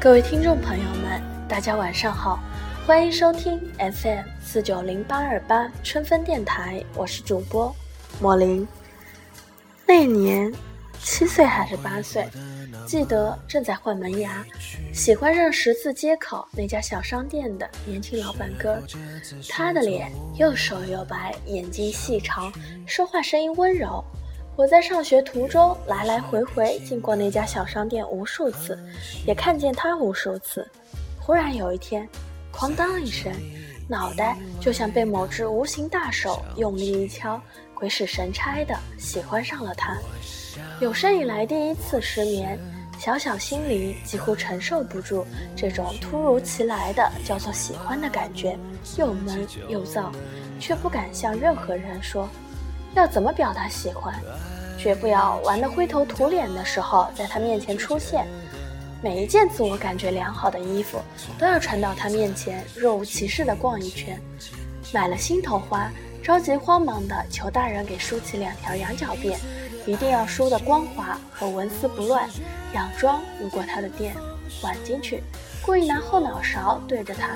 [0.00, 2.40] 各位听众朋友们，大家晚上好，
[2.86, 7.70] 欢迎收听 FM 四九零八二八春分电台，我是主播
[8.18, 8.66] 莫林。
[9.86, 10.50] 那年
[11.02, 12.26] 七岁还是八岁，
[12.86, 14.42] 记得正在换门牙，
[14.90, 18.82] 喜欢上十字街口那家小商店的年轻老板哥，
[19.50, 22.50] 他的脸又瘦又白，眼睛细长，
[22.86, 24.02] 说话声音温柔。
[24.60, 28.78] 我在上学途中来来回回经过那家小商店无数次，
[29.26, 30.70] 也看见他无数次。
[31.18, 32.06] 忽然有一天，
[32.52, 33.32] 哐当一声，
[33.88, 37.40] 脑袋就像被某只无形大手用力一敲，
[37.72, 39.96] 鬼使神差的喜欢上了他。
[40.78, 42.60] 有生以来第一次失眠，
[42.98, 45.24] 小小心里几乎承受不住
[45.56, 48.58] 这种突如其来的叫做喜欢的感觉，
[48.98, 50.12] 又闷又燥，
[50.60, 52.28] 却不敢向任何人说。
[52.96, 54.12] 要怎么表达喜欢？
[54.82, 58.26] 绝不要玩得灰头土脸的时候在他面前出现。
[59.02, 60.98] 每一件自我感觉良好的衣服
[61.38, 64.18] 都要穿到他面前，若无其事地逛一圈。
[64.92, 65.90] 买了心头花，
[66.22, 69.36] 着急慌忙地求大人给梳起两条羊角辫，
[69.86, 72.28] 一定要梳得光滑和纹丝不乱。
[72.74, 74.14] 佯装路过他的店，
[74.62, 75.22] 晚进去。
[75.62, 77.28] 故意拿后脑勺对着他，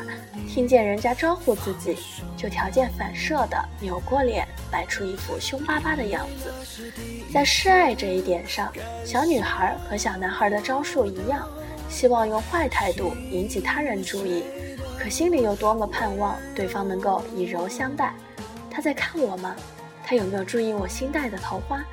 [0.49, 1.97] 听见人家招呼自己，
[2.37, 6.93] 就条件反射的扭过脸，摆出一副凶巴巴的样子。
[7.33, 8.73] 在示爱这一点上，
[9.05, 11.49] 小女孩和小男孩的招数一样，
[11.89, 14.43] 希望用坏态度引起他人注意，
[14.99, 18.15] 可心里又多么盼望对方能够以柔相待。
[18.71, 19.55] 他在看我吗？
[20.03, 21.85] 他有没有注意我新戴的头花？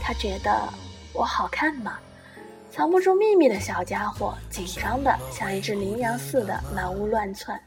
[0.00, 0.68] 他觉得
[1.12, 1.98] 我好看吗？
[2.74, 7.60] 藏不住秘密的小家伙，紧张的像一只羚羊似的满屋乱窜。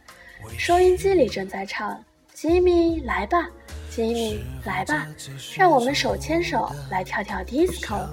[0.58, 2.03] 收音机里正在唱
[2.34, 3.48] ：“吉米，来吧，
[3.92, 5.08] 吉米，来吧，
[5.56, 8.08] 让我们手牵手来跳跳 disco。”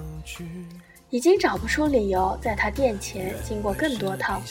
[1.09, 4.43] 已经找不出理由在他店前经过更多趟，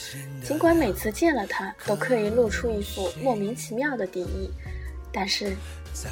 [0.44, 4.50] 尽管每次见了他都刻意露出一副莫名其妙的敌意，
[5.12, 5.56] 但是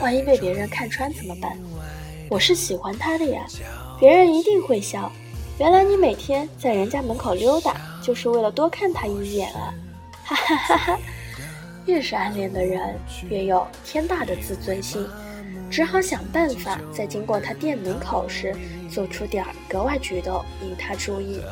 [0.00, 1.58] 万一被别人看穿怎么办？
[2.28, 3.44] 我是喜欢他的呀，
[3.98, 5.10] 别人一定会笑。
[5.60, 9.75] 原来你每天在人家门口溜达，就是为了多看他一眼啊！
[10.25, 10.98] 哈哈哈哈！
[11.84, 12.98] 越是暗恋的人，
[13.28, 15.06] 越有天大的自尊心，
[15.71, 18.56] 只好想办法在经过他店门口时
[18.91, 21.43] 做出点儿格外举动引他注意，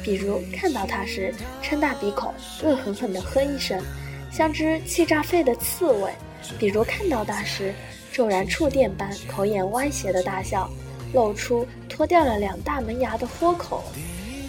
[0.00, 3.82] 比如看到他时撑大鼻孔，恶狠狠地哼一声，
[4.30, 6.12] 像只气炸肺的刺猬；
[6.56, 7.74] 比如看到他时
[8.12, 10.70] 骤然触电般口眼歪斜的大笑。
[11.12, 13.82] 露出脱掉了两大门牙的豁口，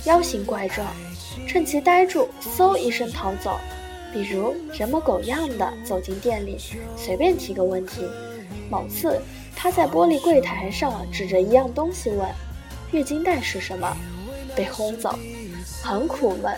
[0.05, 0.87] 妖形怪状，
[1.47, 3.57] 趁其呆住，嗖一声逃走。
[4.13, 6.57] 比如人模狗样的走进店里，
[6.95, 8.01] 随便提个问题。
[8.69, 9.21] 某次
[9.55, 12.27] 他在玻璃柜台上指着一样东西问
[12.91, 13.95] ：“月经带是什么？”
[14.55, 15.17] 被轰走，
[15.83, 16.53] 很苦闷，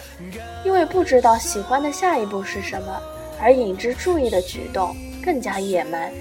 [0.63, 3.01] 因为不知道喜欢的下一步是什么，
[3.41, 6.11] 而引之注意的举动更加野蛮。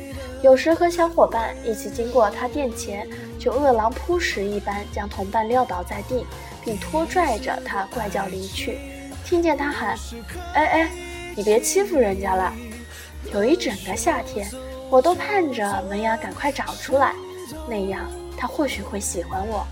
[0.41, 3.09] 有时和小伙伴一起经过他店前，
[3.41, 6.25] 就饿狼扑食一般将同伴撂倒在地，
[6.65, 8.79] 并拖拽着他怪叫离去。
[9.25, 9.97] 听见他喊
[10.55, 10.91] ：“哎哎，
[11.35, 12.53] 你别欺负人家了！”
[13.35, 14.49] 有一整个夏天，
[14.89, 17.13] 我都盼着门牙赶快长出来，
[17.69, 19.67] 那样他或许会喜欢我。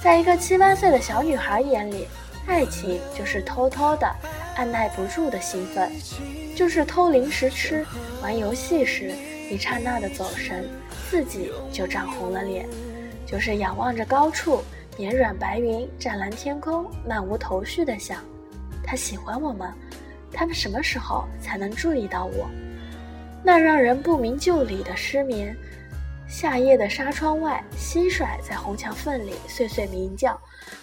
[0.00, 2.06] 在一个七八岁的小女孩眼里，
[2.46, 4.08] 爱情就是偷偷的、
[4.54, 5.90] 按耐不住的兴奋，
[6.54, 7.84] 就是偷零食吃、
[8.22, 9.12] 玩游戏时。
[9.50, 10.68] 一刹那的走神，
[11.10, 12.68] 自己就涨红了脸。
[13.26, 14.62] 就是仰望着高处
[14.96, 18.22] 绵软白云、湛蓝天空，漫无头绪的想：
[18.82, 19.74] 他喜欢我吗？
[20.32, 22.48] 他们什么时候才能注意到我？
[23.42, 25.56] 那让人不明就里的失眠。
[26.28, 30.38] 夏夜的纱窗外，蟋蟀在红墙缝里碎碎鸣叫。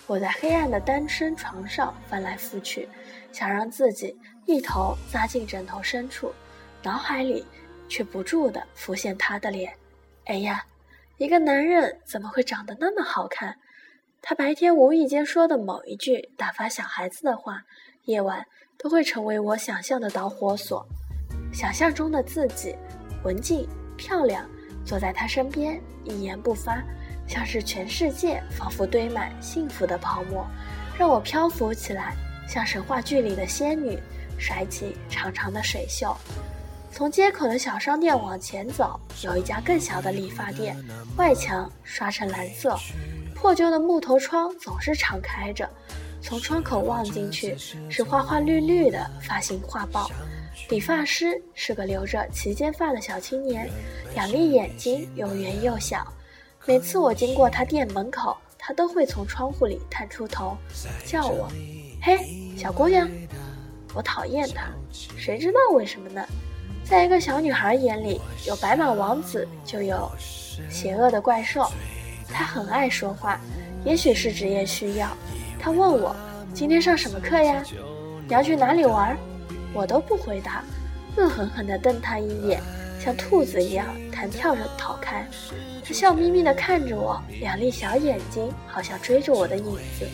[0.08, 2.88] 我在黑暗的单身床上翻来覆去，
[3.32, 6.32] 想让自己一头扎进枕头深处，
[6.82, 7.46] 脑海里。
[7.96, 9.74] 却不住地浮现他的脸。
[10.26, 10.66] 哎呀，
[11.18, 13.56] 一个男人怎么会长得那么好看？
[14.22, 17.64] 他白天无意间说的某一句打发小孩子的话，
[18.04, 18.46] 夜晚
[18.78, 20.86] 都会成为我想象的导火索。
[21.54, 22.76] 想象中的自己，
[23.24, 23.66] 文静
[23.96, 24.46] 漂亮，
[24.86, 26.84] 坐在他身边，一言不发，
[27.26, 30.46] 像是全世界仿佛堆满幸福的泡沫，
[31.00, 32.14] 让我漂浮起来，
[32.46, 33.98] 像神话剧里的仙女，
[34.38, 36.14] 甩起长长的水袖。
[36.96, 40.78] 从街口的小商店往前走，有一家更小的理发店，
[41.18, 42.80] 外墙刷成蓝色，
[43.34, 45.70] 破旧的木头窗总是敞开着。
[46.22, 47.54] 从窗口望进去，
[47.90, 50.10] 是花花绿绿的发型画报。
[50.70, 53.70] 理发师是个留着齐肩发的小青年，
[54.14, 56.08] 两粒眼睛又圆又小。
[56.66, 60.56] 每次我经过他店门口，他都会从窗户里探出头，
[61.06, 61.52] 叫我
[62.02, 62.18] ：“嘿，
[62.58, 63.06] 小姑娘。
[63.94, 64.70] 我讨厌他，
[65.18, 66.26] 谁知道为什么呢？
[66.86, 70.10] 在一个小女孩眼里，有白马王子就有
[70.70, 71.68] 邪恶的怪兽。
[72.30, 73.42] 她很爱说话，
[73.84, 75.10] 也许是职业需要。
[75.60, 76.16] 她问我
[76.54, 77.64] 今天上什么课呀？
[78.28, 79.18] 你要去哪里玩？
[79.74, 80.64] 我都不回答，
[81.18, 82.62] 恶狠狠地瞪她一眼，
[83.00, 85.28] 像兔子一样弹跳着逃开。
[85.84, 90.08] 她笑眯眯地看着我，两粒小眼睛好像追着我的影子。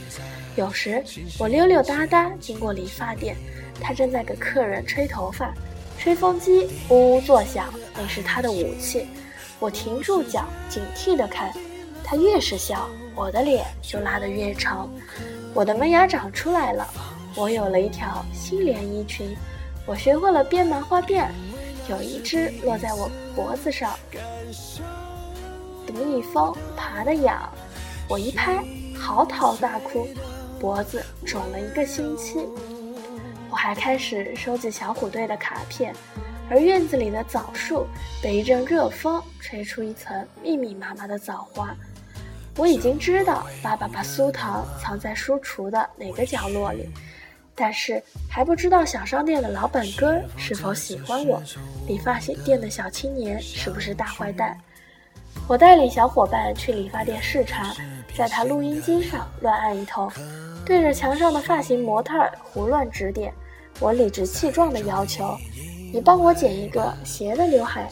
[0.56, 1.03] 有时
[1.38, 3.35] 我溜溜达达经过理发店。
[3.81, 5.53] 她正在给客人吹头发，
[6.01, 9.06] 吹风机呜呜作响，那是他的武器。
[9.59, 11.53] 我停住脚，警惕地看。
[12.03, 14.92] 他越是笑，我的脸就拉得越长。
[15.53, 16.88] 我的门牙长出来了，
[17.36, 19.38] 我有了一条新连衣裙。
[19.86, 21.27] 我学会了编麻花辫，
[21.88, 23.94] 有一只落在我脖子上
[25.86, 27.47] 的蜜蜂爬得痒，
[28.09, 28.65] 我一拍，
[29.00, 30.07] 嚎啕大哭，
[30.59, 32.39] 脖子肿了一个星期。
[33.51, 35.94] 我还开始收集小虎队的卡片，
[36.50, 37.86] 而院子里的枣树
[38.24, 41.75] 被一阵热风吹出一层密密麻麻的枣花。
[42.56, 46.89] 我已经知道爸爸把酥糖藏在书橱的哪个角落里，
[47.53, 51.44] 但是还不知道小商店的老板哥是否喜欢我，
[51.88, 54.57] 理发店的小青年是不是大坏蛋。
[55.45, 57.75] 我带领小伙伴去理发店视察，
[58.15, 60.09] 在他录音机上乱按一通，
[60.65, 63.33] 对着墙上的发型模特胡乱指点。
[63.79, 65.38] 我理直气壮的要求
[65.91, 67.89] ：“你帮我剪一个斜的刘海，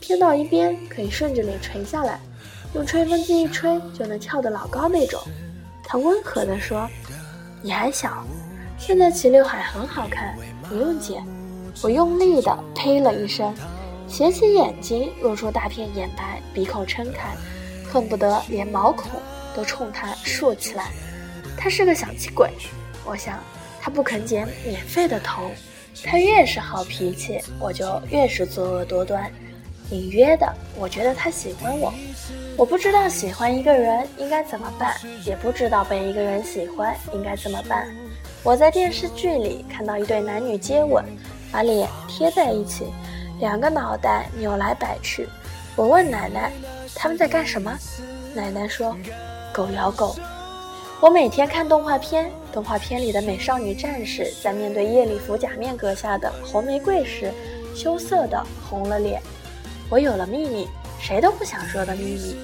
[0.00, 2.20] 偏到一边可以顺着脸垂下来，
[2.74, 5.20] 用吹风机一吹就能翘得老高那种。”
[5.82, 6.88] 他温和地说
[7.62, 8.24] ：“你还小，
[8.78, 10.36] 现在齐刘海很好看，
[10.68, 11.24] 不用剪。”
[11.82, 13.54] 我用力地呸了一声，
[14.06, 17.34] 斜起眼睛，露出大片眼白，鼻孔撑开，
[17.90, 19.08] 恨不得连毛孔
[19.54, 20.90] 都冲他竖起来。
[21.56, 22.50] 他是个小气鬼，
[23.04, 23.38] 我想。
[23.80, 25.50] 他不肯剪免费的头，
[26.04, 29.30] 他越是好脾气，我就越是作恶多端。
[29.90, 30.46] 隐约的，
[30.76, 31.92] 我觉得他喜欢我。
[32.56, 34.94] 我不知道喜欢一个人应该怎么办，
[35.24, 37.88] 也不知道被一个人喜欢应该怎么办。
[38.44, 41.04] 我在电视剧里看到一对男女接吻，
[41.50, 42.86] 把脸贴在一起，
[43.40, 45.28] 两个脑袋扭来摆去。
[45.74, 46.52] 我问奶奶
[46.94, 47.76] 他们在干什么，
[48.32, 48.96] 奶奶说
[49.52, 50.14] ：“狗咬狗。”
[51.02, 57.32] 我每天看动画片，动画片里的美少女战士在面对夜礼服假面阁下的红玫瑰时，
[57.74, 59.22] 羞涩的红了脸。
[59.88, 60.68] 我有了秘密，
[61.00, 62.36] 谁都不想说的秘密。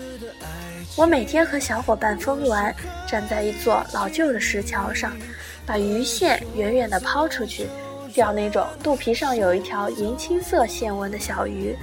[0.96, 2.74] 我每天和小伙伴疯玩，
[3.06, 5.12] 站在一座老旧的石桥上，
[5.66, 7.66] 把鱼线远远地抛出去，
[8.14, 11.76] 钓那种肚皮上有一条银青色线纹的小鱼。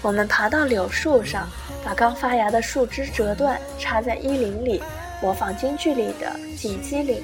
[0.00, 1.48] 我们爬到柳树上，
[1.84, 4.82] 把刚发芽的树枝折断，插在衣领里。
[5.22, 7.22] 模仿京剧里的锦鸡领，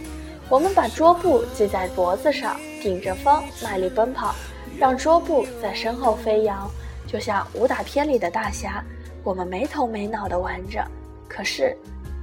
[0.50, 4.34] 我们把桌布系在脖子上，顶着风卖力奔跑，
[4.76, 6.68] 让桌布在身后飞扬，
[7.06, 8.84] 就像武打片里的大侠。
[9.22, 10.84] 我们没头没脑地玩着，
[11.28, 11.76] 可是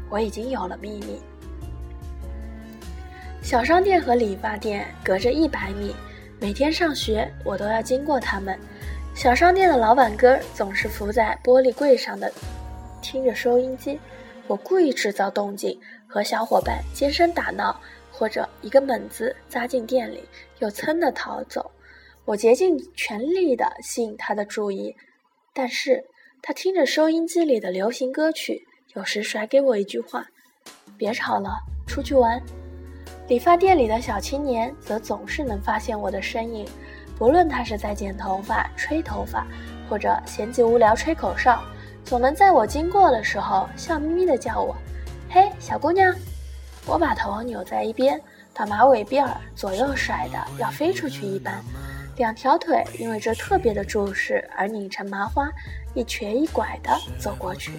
[0.10, 1.22] 我已经有了秘密。
[3.42, 5.96] 小商店和理发店隔着一百米，
[6.38, 8.60] 每天上学我都要经过他们。
[9.16, 12.30] 小商店的老板哥总是伏在玻璃柜上的，
[13.02, 13.98] 听着收音机。
[14.48, 17.80] 我故意制造动静，和小伙伴尖声打闹，
[18.18, 20.24] 或者一个猛子扎进店里，
[20.58, 21.70] 又噌的逃走。
[22.26, 24.96] 我竭尽全力地吸引他的注意，
[25.54, 26.04] 但是
[26.42, 30.26] 他听着收音机里的流行歌曲，有时甩给我一句话
[30.98, 32.42] ：“别吵了，出去玩。”
[33.30, 36.68] 理发店里的小青年则总是能发现我的身影，
[37.18, 39.46] 不论他是在剪头发、吹头发，
[39.88, 41.64] 或者闲极无聊吹口哨。
[42.04, 44.76] 总能在我经过的时候笑眯眯地叫我
[45.30, 46.14] ：“嘿，小姑娘！”
[46.88, 48.20] 我把头扭在一边，
[48.54, 51.62] 把马尾辫儿左右甩的要飞出去一般，
[52.16, 55.50] 两条腿因为这特别的注视而拧成麻花，
[55.94, 57.74] 一瘸一拐地走过去。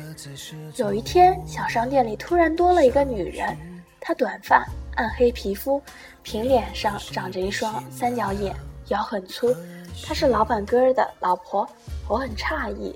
[0.77, 3.57] 有一天，小商店里突然多了一个女人，
[3.99, 4.63] 她短发、
[4.97, 5.83] 暗黑皮肤，
[6.23, 8.55] 平脸上长着一双三角眼，
[8.89, 9.57] 腰很粗。
[10.05, 11.67] 她是老板哥儿的老婆，
[12.07, 12.95] 我很诧异。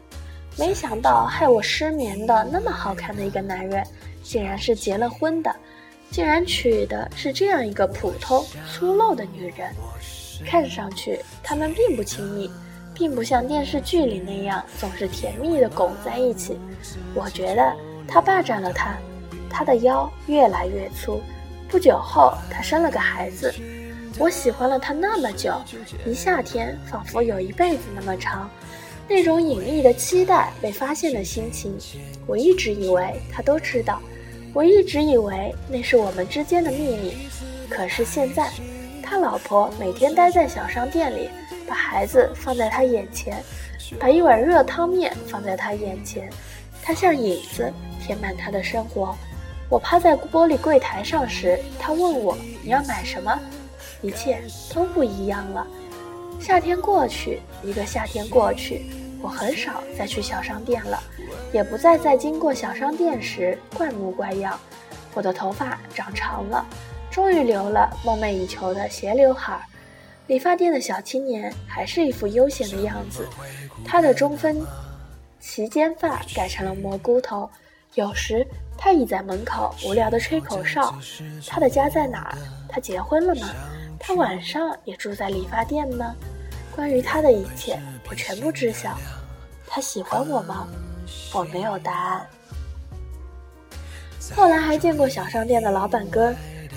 [0.59, 3.83] 没想到害我失眠的那么好看的一个男人，
[4.23, 5.57] 竟然是结了婚的，
[6.13, 9.75] 竟然娶的是这样一个普通粗陋的女人。
[10.45, 12.51] 看上去他们并不亲密，
[12.93, 16.59] 并不像电视剧里那样总是甜蜜的拱在一起。
[17.15, 17.73] 我觉得
[18.07, 18.95] 他霸占了她，
[19.49, 21.23] 她的腰越来越粗。
[21.69, 23.55] 不久后，她生了个孩子。
[24.19, 25.55] 我喜欢了她那么久，
[26.05, 28.51] 一夏天仿佛有一辈子那么长。
[29.09, 31.79] 那种隐秘的期待被发现的心情，
[32.27, 34.01] 我一直以为他都知道，
[34.55, 37.29] 我一直以为那是我们之间的秘密。
[37.71, 38.51] 可是现在，
[39.03, 41.31] 他老婆每天待在小商店里，
[41.67, 43.43] 把孩子放在他眼前，
[43.99, 46.29] 把一碗热汤面放在他眼前，
[46.83, 49.17] 他像影子填满他的生活。
[49.71, 53.41] 我趴在玻璃柜台上时，他问我你要买什么，
[54.03, 54.39] 一切
[54.75, 55.67] 都不一样了。
[56.39, 58.85] 夏天过去，一个夏天过去，
[59.23, 61.03] 我很少再去小商店了，
[61.53, 64.59] 也不再在经过小商店时怪模怪样。
[65.15, 66.67] 我的头发长长了。
[67.11, 69.63] 终于留了梦寐以求的斜刘海儿，
[70.29, 73.29] 理发店的小青年还是一副悠闲的样子。
[73.85, 74.65] 他的中分
[75.39, 77.51] 齐肩发改成了蘑菇头，
[77.97, 78.47] 有时
[78.79, 80.99] 他倚在门口无聊地吹口哨。
[81.47, 82.39] 他的家在哪儿？
[82.67, 83.51] 他结婚了吗？
[84.01, 86.17] 他晚上也住在理发店吗？
[86.75, 88.99] 关于他的一切，我全部知晓。
[89.67, 90.67] 他喜欢我吗？
[91.35, 92.27] 我没有答案。
[94.35, 96.35] 后来还见过小商店的老板哥。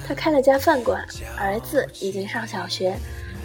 [0.08, 1.04] 他开了家饭馆，
[1.40, 2.96] 儿子已经上小学，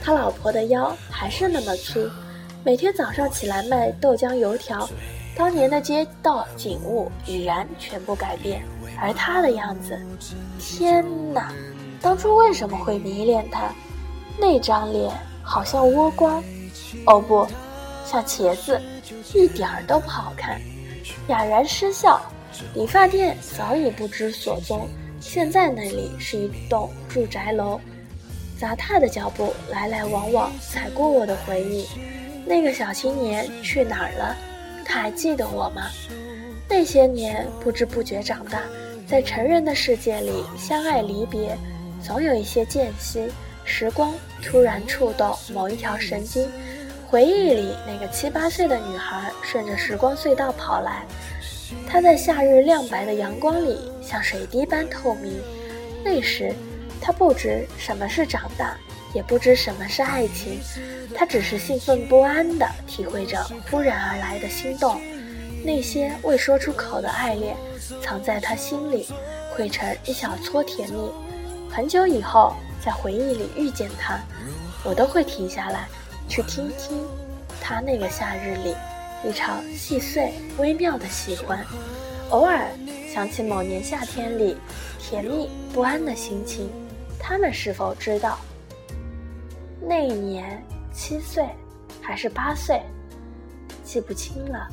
[0.03, 2.07] 他老婆的腰还是那么粗，
[2.63, 4.87] 每天早上起来卖豆浆油条。
[5.35, 8.63] 当年的街道景物已然全部改变，
[9.01, 9.99] 而他的样子，
[10.59, 11.03] 天
[11.33, 11.51] 哪！
[12.03, 13.73] 当初为什么会迷恋他？
[14.39, 15.11] 那张脸
[15.51, 16.41] 好像倭瓜，
[17.07, 17.45] 哦不，
[18.07, 18.81] 像茄子，
[19.35, 20.61] 一点儿都不好看。
[21.27, 22.23] 哑然失笑，
[22.73, 24.89] 理发店早已不知所踪。
[25.19, 27.81] 现在那里是一栋住宅楼，
[28.61, 31.85] 杂沓的脚步来来往往，踩过我的回忆。
[32.47, 34.37] 那个小青年去哪儿了？
[34.85, 35.83] 他还记得我吗？
[36.69, 38.63] 那些年不知不觉长大，
[39.05, 41.59] 在成人的世界里相爱离别，
[42.01, 43.29] 总有一些间隙。
[43.71, 44.13] 时光
[44.43, 46.51] 突然触动某一条神经，
[47.07, 51.07] 回忆里那个七八岁的女孩顺着时光隧道跑来。
[51.89, 55.41] 她在夏日亮白的阳光里，像水滴般透明。
[56.05, 56.53] 那时，
[57.01, 58.77] 她不知什么是长大，
[59.15, 60.59] 也不知什么是爱情，
[61.15, 65.01] 她只是兴奋不安地体会着忽然而来的心动。
[65.65, 67.57] 那些未说出口的爱恋，
[68.03, 69.07] 藏在她心里，
[69.55, 71.11] 汇成一小撮甜蜜。
[71.71, 74.19] 很久以后，在回忆里遇见他，
[74.85, 75.89] 我都会停下来，
[76.29, 77.05] 去听听
[77.61, 78.75] 他那个夏日里。
[79.23, 81.63] 一场细碎微妙的喜欢，
[82.31, 82.71] 偶尔
[83.13, 84.57] 想起某年夏天里
[84.99, 86.71] 甜蜜不安的心情。
[87.19, 88.39] 他们是否知道？
[89.79, 91.47] 那一年七岁
[92.01, 92.81] 还是八岁，
[93.85, 94.67] 记不清了。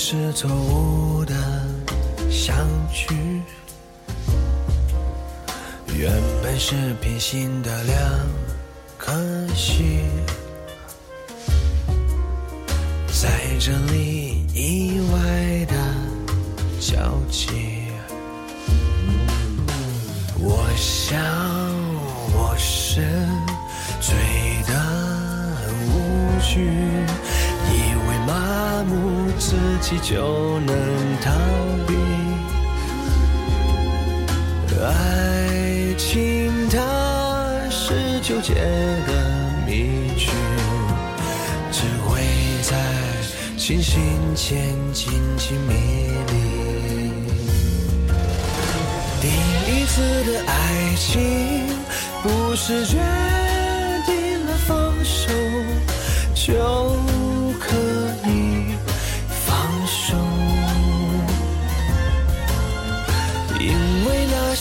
[0.00, 1.34] 是错误的
[2.30, 2.56] 相
[2.92, 3.42] 聚？
[5.92, 6.08] 原
[6.40, 7.98] 本是平行的两
[8.96, 9.12] 颗
[9.56, 10.08] 心，
[13.08, 13.28] 在
[13.58, 15.74] 这里意外的
[16.80, 16.96] 交
[17.28, 17.48] 集。
[20.38, 21.18] 我想
[22.34, 22.54] 我。
[23.00, 23.04] 是
[24.00, 24.16] 醉
[24.66, 24.74] 得
[25.86, 26.68] 无趣，
[29.38, 30.76] 自己就能
[31.22, 31.32] 逃
[31.86, 31.94] 避。
[34.82, 36.76] 爱情它
[37.70, 39.10] 是纠结的
[39.66, 40.30] 迷局，
[41.72, 42.20] 只会
[42.62, 42.76] 在
[43.56, 44.00] 清醒
[44.34, 45.74] 前紧紧迷
[46.28, 46.32] 离。
[49.20, 49.26] 第
[49.70, 51.78] 一次的爱情。
[52.20, 52.96] 不是决
[54.04, 55.32] 定了放手
[56.34, 56.52] 就
[57.60, 57.76] 可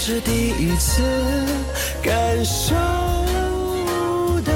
[0.10, 1.02] 是第一次
[2.02, 2.74] 感受
[4.46, 4.54] 到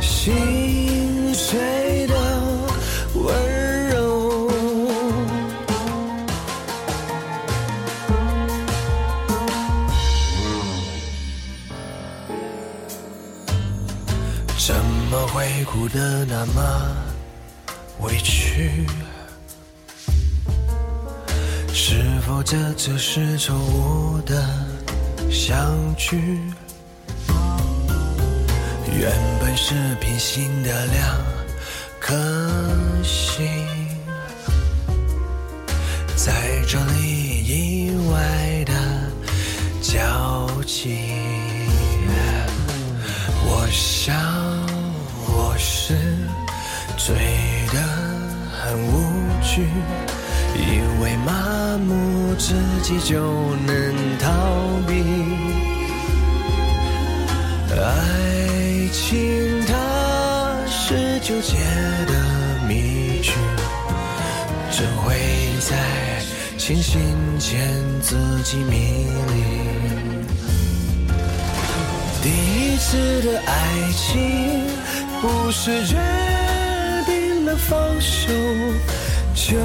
[0.00, 2.14] 心碎的
[3.12, 4.48] 温柔，
[14.56, 14.74] 怎
[15.10, 15.18] 么。
[15.34, 17.07] 会哭得那么
[22.80, 24.40] 这是错误的。
[25.28, 26.40] 相聚
[28.96, 31.16] 原本是平行的两
[31.98, 32.14] 颗
[33.02, 33.44] 心，
[36.16, 36.32] 在
[36.68, 38.72] 这里，意外的
[39.82, 41.00] 交集。
[43.44, 44.14] 我想
[45.26, 45.94] 我是
[46.96, 47.16] 醉
[47.72, 47.78] 得
[48.62, 49.68] 很无趣。
[50.58, 54.26] 以为麻木自己就能逃
[54.86, 54.92] 避。
[57.70, 59.72] 爱情它
[60.66, 61.56] 是纠结
[62.06, 62.12] 的
[62.66, 63.32] 谜局，
[64.70, 65.14] 只会
[65.60, 65.76] 在
[66.56, 67.00] 清醒
[67.38, 67.70] 前
[68.02, 69.34] 自己迷离。
[72.20, 74.66] 第一次的爱情，
[75.20, 75.96] 不是决
[77.06, 78.32] 定了放手
[79.34, 79.56] 就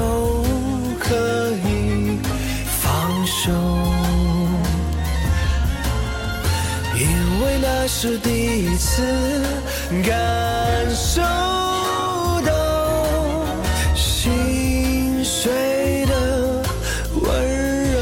[1.06, 1.14] 可
[1.68, 2.18] 以
[2.80, 3.52] 放手，
[6.96, 7.04] 因
[7.42, 9.02] 为那是第一次
[10.02, 10.10] 感
[10.94, 11.20] 受
[12.40, 12.50] 到
[13.94, 16.12] 心碎的
[17.20, 17.22] 温
[17.92, 17.96] 柔。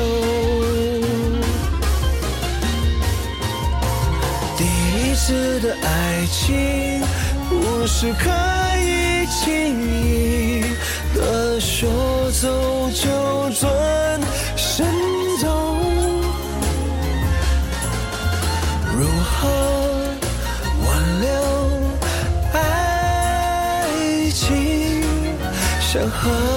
[4.57, 7.03] 第一次的爱情，
[7.49, 8.31] 不是可
[8.79, 9.43] 以轻
[9.91, 10.42] 易
[11.65, 11.89] 说
[12.33, 13.09] 走就
[13.55, 14.21] 转
[14.57, 14.85] 身
[15.41, 15.47] 走。
[18.99, 19.31] 如何
[20.85, 21.31] 挽留
[22.53, 23.89] 爱
[24.35, 24.51] 情？
[25.81, 26.52] 像河